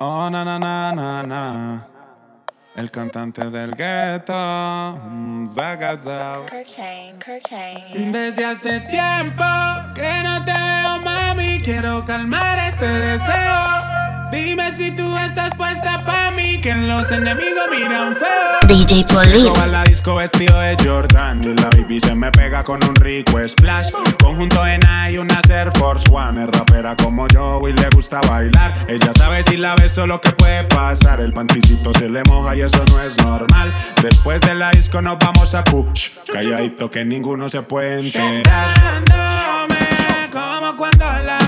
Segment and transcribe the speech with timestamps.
[0.00, 1.86] Oh, na, na, na, na, na.
[2.76, 4.32] El cantante del gueto,
[5.44, 6.46] Zagazao.
[8.12, 9.44] Desde hace tiempo
[9.96, 11.60] que no te veo, mami.
[11.64, 13.97] Quiero calmar este deseo.
[14.30, 18.68] Dime si tú estás puesta pa' mí, que los enemigos miran feo.
[18.68, 19.48] DJ Polly.
[19.60, 23.38] a la disco vestido de Jordan y la baby se me pega con un rico
[23.48, 23.90] splash.
[24.22, 26.44] Conjunto en y una Air Force One.
[26.44, 28.74] Es rapera como yo y le gusta bailar.
[28.86, 31.20] Ella sabe si la beso lo que puede pasar.
[31.20, 33.72] El panticito se le moja y eso no es normal.
[34.02, 36.10] Después de la disco nos vamos a push.
[36.30, 38.74] Calladito que ninguno se puede enterar.
[40.30, 41.47] como cuando la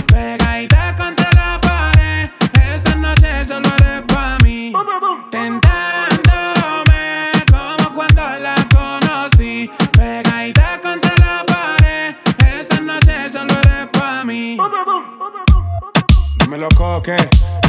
[16.61, 17.15] Dímelo coque,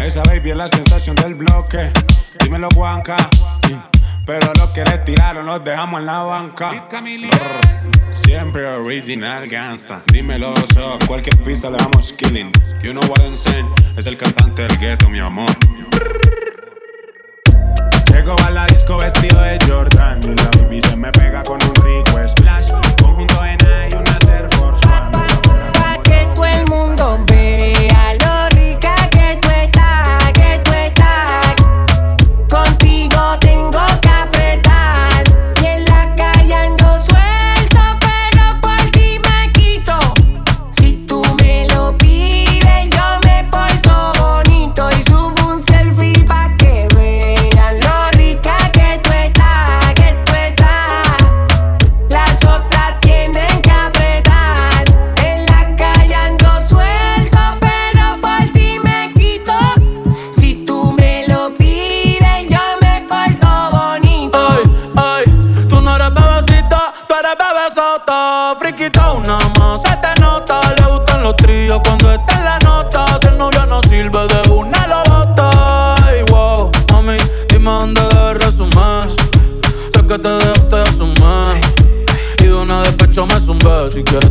[0.04, 1.90] esa baby es la sensación del bloque.
[2.40, 3.16] Dímelo guanca,
[4.26, 6.88] pero los que le tiraron los dejamos en la banca.
[8.12, 10.02] Siempre original gangsta.
[10.12, 12.52] Dímelo so, cualquier pista le damos killing.
[12.82, 13.66] You know what I'm saying,
[13.96, 15.48] es el cantante del ghetto, mi amor.
[18.12, 21.71] Llego a la disco vestido de Jordan y la baby se me pega con un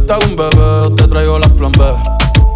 [0.06, 1.86] te hago un bebé te traigo las plan B.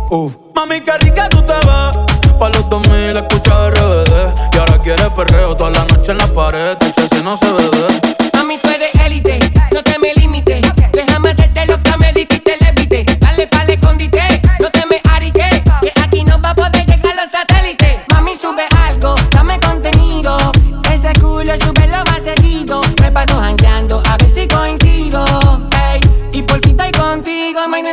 [0.09, 0.35] Uf.
[0.55, 1.97] Mami, qué rica tú te ves.
[2.39, 4.33] Pa' los 2000 escucha RBD.
[4.53, 6.77] Y ahora quieres perreo toda la noche en la pared.
[6.77, 7.74] Te si no se ve.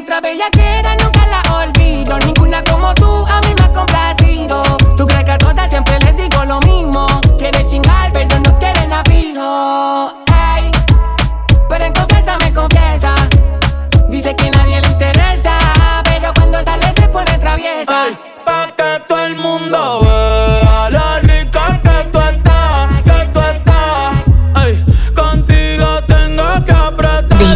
[0.02, 0.71] entra bem aqui.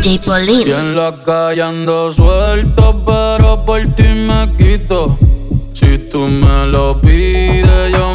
[0.09, 0.21] Y
[0.71, 5.19] en la calle ando suelto, pero por ti me quito.
[5.73, 8.06] Si tú me lo pides, yo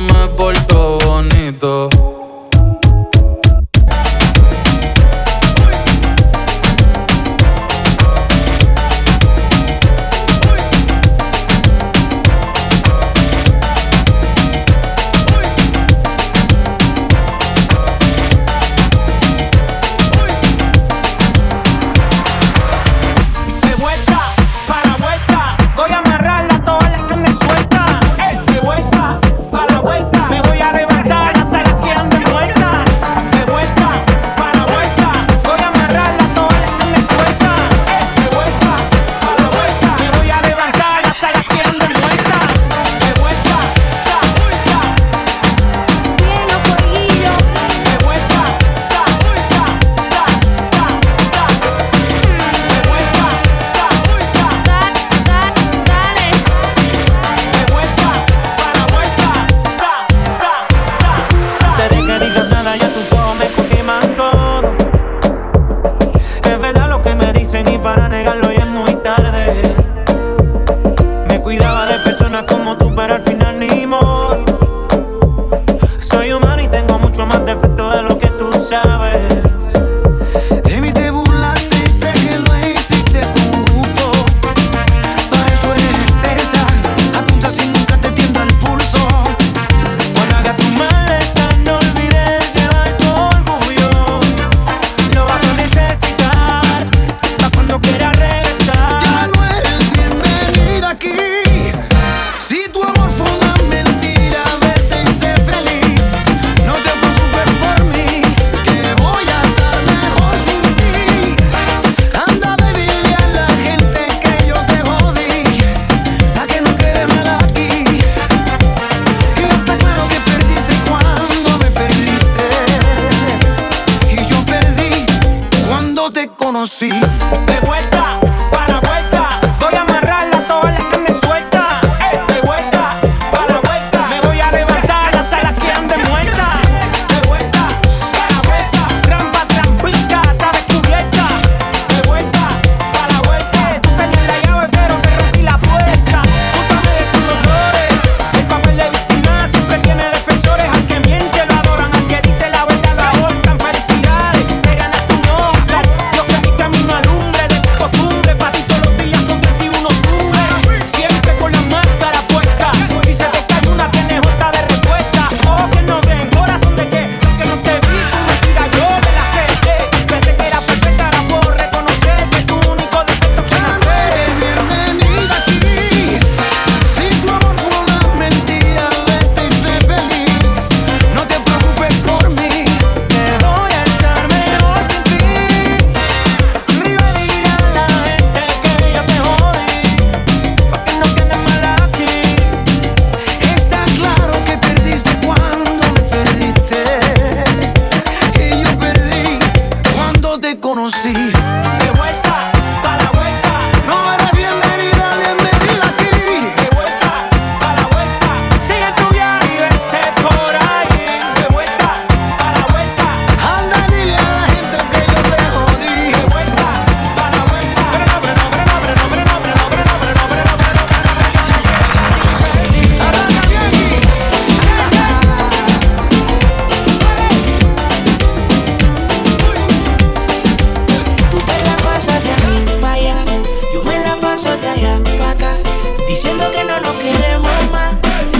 [236.07, 237.95] diciendo que no nos queremos más,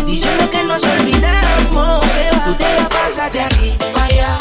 [0.06, 2.44] diciendo que nos olvidamos, que va.
[2.44, 4.41] tú te la pasas de aquí para allá.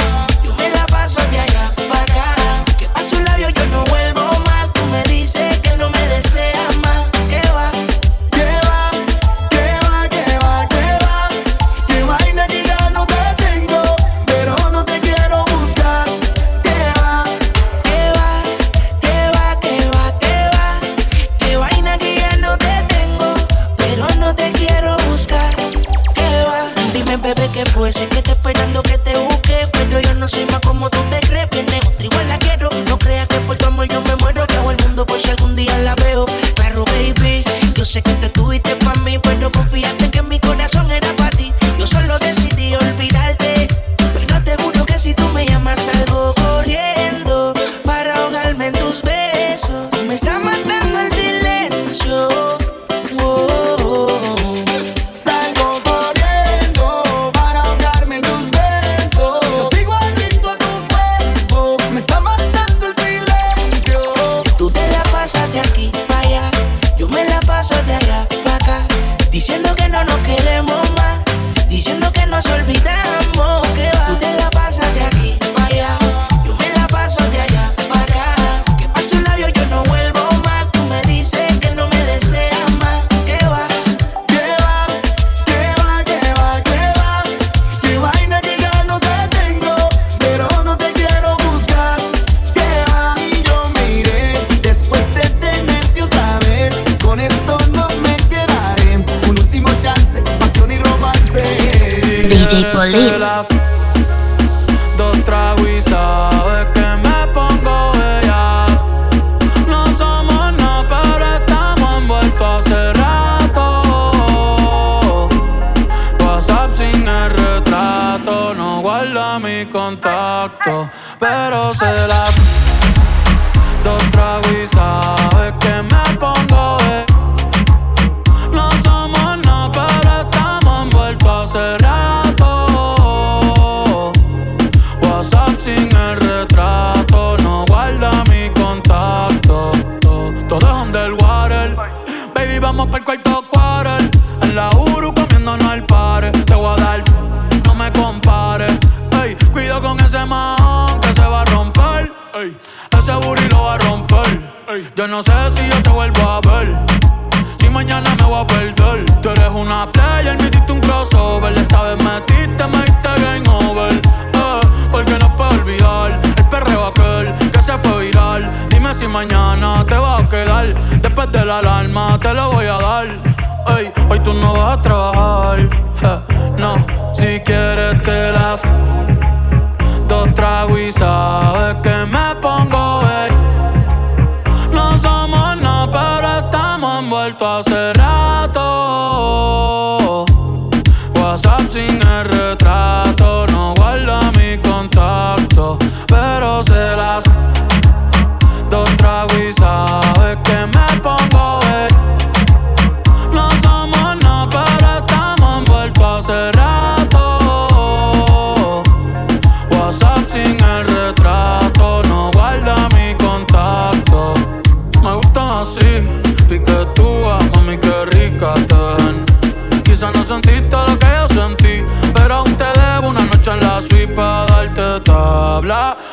[37.80, 40.09] Yo sé que te tuviste para mí, pero confíate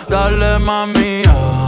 [0.08, 1.67] Dale mami.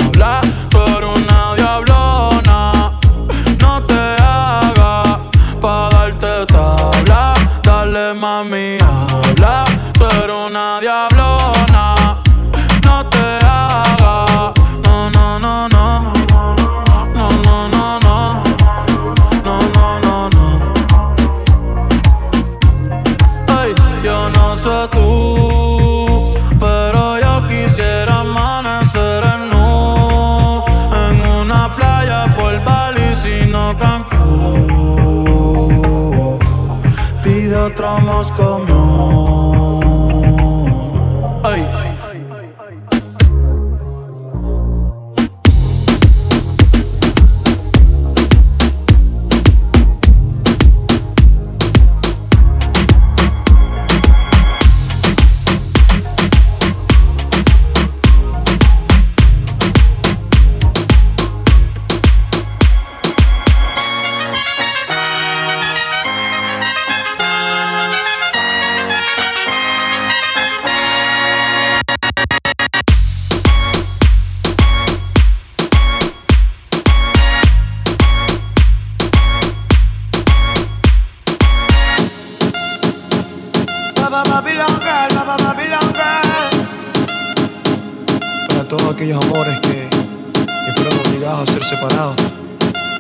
[88.90, 92.16] aquellos amores que, que fueron obligados a ser separados.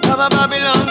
[0.01, 0.89] Papa Babylon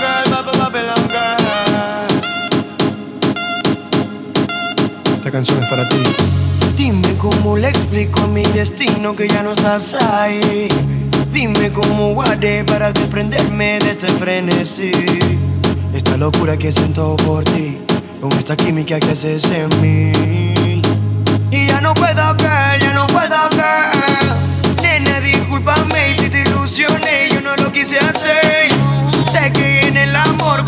[5.16, 5.96] Esta canción es para ti.
[6.76, 10.68] Dime cómo le explico mi destino que ya no estás ahí.
[11.32, 14.92] Dime cómo guardé para desprenderme de este frenesí.
[15.94, 17.78] Esta locura que siento por ti,
[18.20, 20.82] con esta química que haces en mí.
[21.50, 23.97] Y ya no puedo, girl, ya no puedo, girl
[25.68, 28.68] discúlpame si te ilusioné, yo no lo quise hacer.
[29.32, 30.64] Sé que en el amor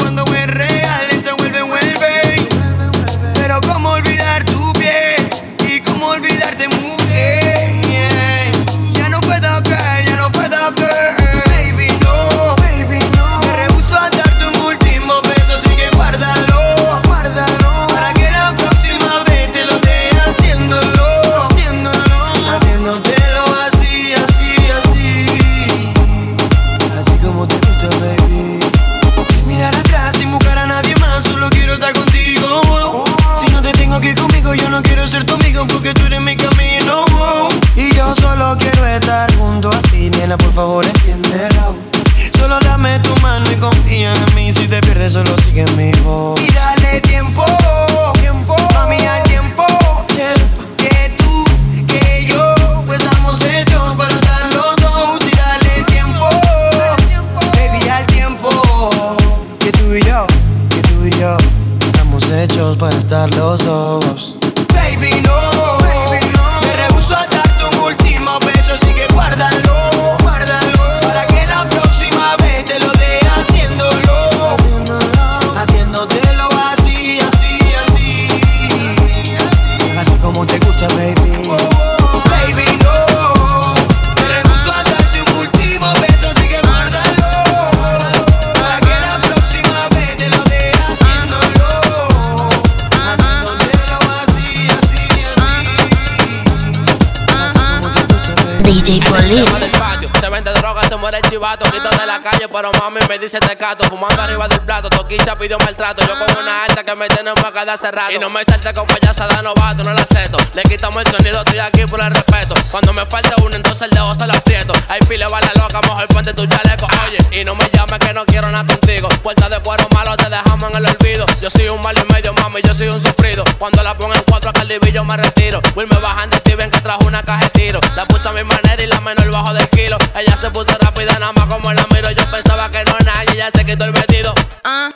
[98.90, 99.99] DJ Bolin.
[100.42, 101.70] Mente droga, se muere el chivato.
[101.70, 103.84] Quito de la calle, pero mami me dice tecato.
[103.84, 106.02] Fumando arriba del plato, Toquicha pidió maltrato.
[106.06, 108.12] Yo con una alta que me tiene en boca de hace rato.
[108.12, 110.38] Y no me salte con payasa de novato, no la acepto.
[110.54, 112.54] Le quitamos el sonido, estoy aquí por el respeto.
[112.70, 114.72] Cuando me falte uno, entonces el dedo se lo aprieto.
[114.88, 116.86] Hay pile la loca, mejor ponte tu chaleco.
[117.06, 119.08] Oye, y no me llames que no quiero nada contigo.
[119.22, 121.26] Puerta de cuero malo, te dejamos en el olvido.
[121.42, 123.44] Yo soy un mal y medio, mami, yo soy un sufrido.
[123.58, 125.60] Cuando la pongo en cuatro, acá el me retiro.
[125.74, 127.80] Will me bajan de ti, ven que trajo una caja de tiro.
[127.96, 129.96] La puse a mi manera y la menor bajo del kilo.
[130.14, 132.10] Ella se puso rápida, nada más como la miro.
[132.10, 134.34] Yo pensaba que no nadie, ya se quitó el vestido.
[134.64, 134.90] Ah.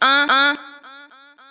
[0.00, 0.54] Ah, ah.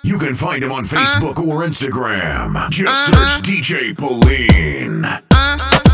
[0.04, 2.70] You can find him on Facebook or Instagram.
[2.70, 5.85] Just search DJ Pauline.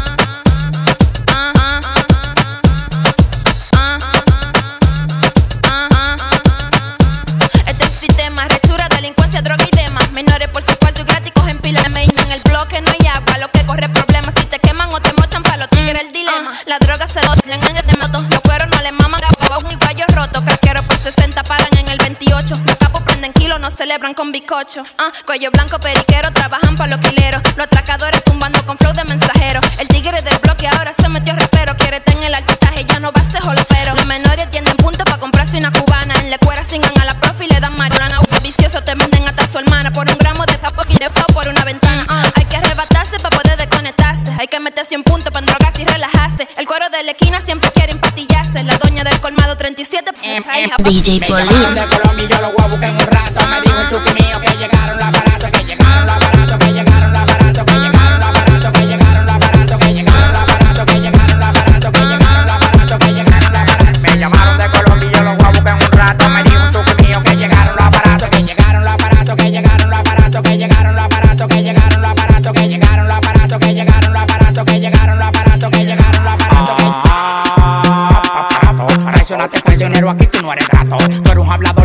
[46.91, 48.63] De la esquina siempre quiere empatillarse.
[48.63, 51.47] La doña del colmado 37 pues ahí DJ Polly.
[51.47, 53.47] de Colombia yo lo voy a buscar en un rato.
[53.47, 55.30] Me dijo un chuki mío que llegaron los aparatos,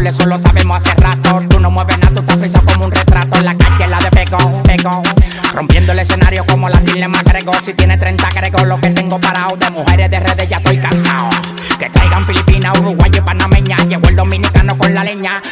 [0.06, 1.40] hablador, eso lo sabemos hace rato.
[1.48, 3.36] Tú no mueves nada, tú estás frisado como un retrato.
[3.36, 4.62] En la calle la de pegón
[5.52, 9.45] Rompiendo el escenario como la dilema agrego Si tiene 30 agrego lo que tengo parado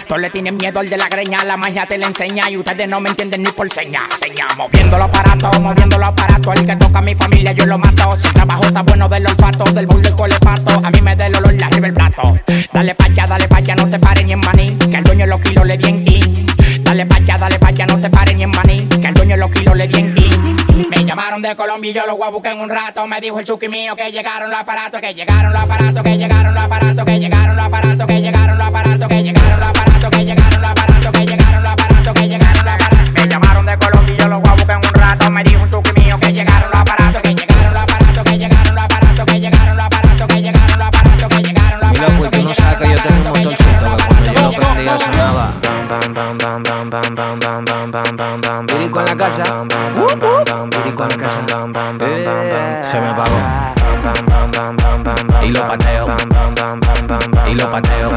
[0.07, 2.89] Todos le tienen miedo al de la greña La magia te la enseña y ustedes
[2.89, 4.01] no me entienden ni por seña.
[4.19, 6.55] Seña, moviendo los aparatos, moviendo los aparatos.
[6.55, 8.13] El que toca a mi familia yo lo mato.
[8.19, 11.27] Si el trabajo está bueno del olfato Del bulto y colepato A mí me da
[11.27, 12.39] el olor la arriba el plato
[12.73, 15.27] Dale pa' allá, dale pa' allá, no te pares ni en maní Que el dueño
[15.27, 16.47] los kilos le bien in
[16.83, 19.37] Dale pa' allá, dale pa' allá, no te pares ni en maní Que el dueño
[19.37, 20.24] los kilos le bien in Me
[21.15, 23.47] llamaron de Colombia y yo los voy a buscar en un rato Me dijo el
[23.47, 27.21] chuki mío que llegaron los aparatos Que llegaron los aparatos, que llegaron los aparatos Que
[27.21, 31.13] llegaron los aparatos, que llegaron los aparatos Que llegaron los aparatos, que llegaron los aparatos
[31.13, 34.41] Que llegaron los aparatos, que llegaron los aparatos Me llamaron de Colombia y yo los
[34.41, 37.23] voy a buscar en un rato Me dijo un chuki mío que llegaron los aparatos
[37.23, 40.87] Que llegaron los aparatos, que llegaron los aparatos Que llegaron los aparatos, que llegaron los
[40.89, 43.97] aparatos Que llegaron los aparatos Mira, pues tú no sabes que yo tengo un motorcito
[44.25, 45.55] Que cuando yo lo prendía sonaba
[48.67, 49.65] Pirico en la casa
[52.85, 53.37] Se me apagó
[55.43, 56.07] Y lo pateo
[57.47, 58.11] Y lo pateo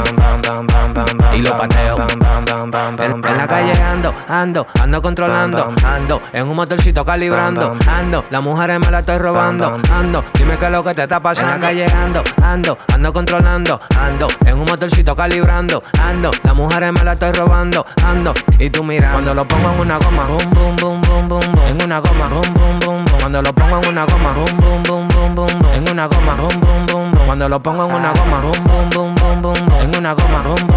[1.38, 7.76] Y lo pateo en, la calle ando, ando, ando controlando Ando, en un motorcito calibrando
[7.88, 11.20] Ando, las mujeres me la estoy robando Ando, dime qué es lo que te está
[11.20, 16.56] pasando En la calle ando, ando, ando controlando Ando, en un motorcito calibrando Ando, las
[16.56, 20.24] mujeres me la estoy robando Ando, y tú mira Cuando lo pongo en una goma
[20.24, 23.54] Boom, boom, boom, boom, boom, boom En una goma Boom, boom, boom, boom Cuando lo
[23.54, 26.86] pongo en una goma Boom, boom, boom, boom, boom, boom En una goma Boom, boom,
[26.88, 29.98] boom, boom Cuando lo pongo en una goma Boom, boom, boom, boom, boom, boom En
[29.98, 30.77] una goma boom, boom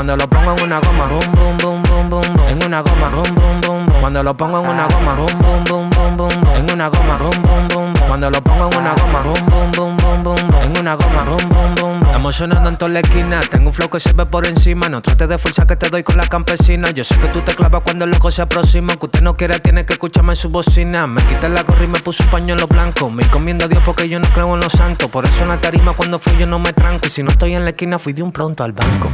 [0.00, 3.34] Cuando lo pongo en una goma, boom, boom, boom, boom, boom, En una goma, boom,
[3.34, 4.00] boom, boom, boom.
[4.00, 7.42] Cuando lo pongo en una goma, boom, boom, boom, boom, boom, En una goma, boom,
[7.42, 10.94] boom, boom, Cuando lo pongo en una goma, boom, boom, boom, boom, boom, En una
[10.94, 13.40] goma, boom, boom, boom, Estamos sonando en toda la esquina.
[13.40, 14.88] Tengo un flow que se ve por encima.
[14.88, 16.90] No trates de fuerza que te doy con la campesina.
[16.90, 18.94] Yo sé que tú te clavas cuando el loco se aproxima.
[18.96, 21.06] Que usted no quiera, tiene que escucharme en su bocina.
[21.06, 23.10] Me quité la gorra y me puso un pañuelo blanco.
[23.10, 25.10] Me comiendo a Dios porque yo no creo en los santos.
[25.10, 27.06] Por eso en la tarima cuando fui yo no me tranco.
[27.06, 29.08] Y si no estoy en la esquina, fui de un pronto al banco.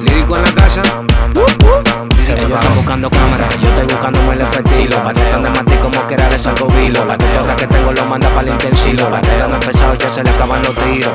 [0.00, 0.82] Lírico en la casa.
[2.28, 4.96] Ellos están buscando cámaras, yo estoy buscando el efectivo.
[5.02, 7.04] Para están de matar como quiera les salgo vilo.
[7.04, 9.08] La cotorra que tengo lo manda para el intensilo.
[9.10, 11.12] La guerra no ha empezado ya se le acaban los tiros.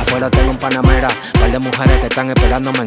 [0.00, 2.86] Afuera tengo un panamera, par de mujeres que están esperándome.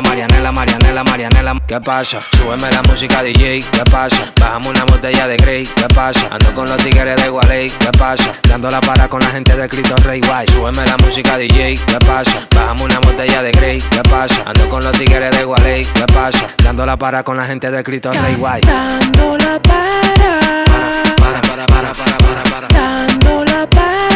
[0.00, 1.62] Marianela, Marianela, Marianela, Marianela.
[1.66, 2.20] ¿Qué pasa?
[2.36, 4.32] Súbeme la música DJ, ¿qué pasa?
[4.40, 6.28] Bajamos una botella de Grey, ¿qué pasa?
[6.30, 8.32] Ando con los tigres de Gualey, ¿qué pasa?
[8.48, 10.46] Dando la para con la gente de Cristo Rey Guay.
[10.48, 12.46] Súbeme la música DJ, ¿qué pasa?
[12.54, 14.42] Bajamos una botella de Grey, ¿qué pasa?
[14.46, 16.46] Ando con los tigres de Gualey, ¿qué pasa?
[16.62, 18.60] Dando la para con la gente de Cristo Rey Guay.
[18.62, 20.64] Dando la para.
[21.16, 22.68] Para, para, para, para, para, para.
[22.68, 24.08] Dando la para.
[24.08, 24.11] Para,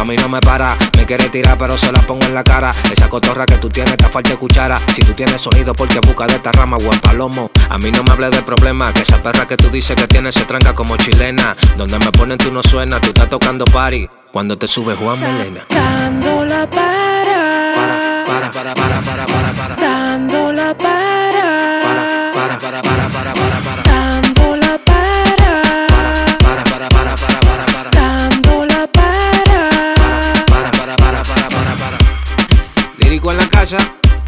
[0.00, 0.76] tú a mí no me para.
[0.96, 2.70] Me quiere tirar, pero se la pongo en la cara.
[2.90, 4.76] Esa cotorra que tú tienes, te falta cuchara.
[4.94, 7.50] Si tú tienes sonido, porque busca de esta rama, buen palomo.
[7.68, 8.92] A mí no me hables de problema.
[8.92, 11.56] Que esa perra que tú dices que tienes se tranca como chilena.
[11.76, 14.08] Donde me ponen tú no suena, tú estás tocando party.
[14.32, 15.66] Cuando te sube Juan Melena.
[15.68, 18.24] Dando la para.
[18.26, 19.89] Para, para, para, para, para, para.
[33.60, 33.76] casa.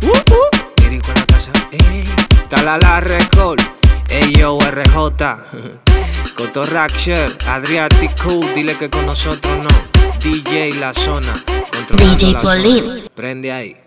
[0.03, 0.51] Uh, uh.
[0.77, 1.53] Dirico a la casa.
[1.71, 2.05] Eh,
[2.49, 3.61] Talala Record.
[4.11, 5.25] Eyo RJ.
[6.37, 7.39] Cotorraxer.
[7.47, 8.41] Adriático.
[8.55, 9.71] Dile que con nosotros no.
[10.21, 11.33] DJ La Zona.
[11.97, 13.09] DJ Colin.
[13.15, 13.82] Prende ahí.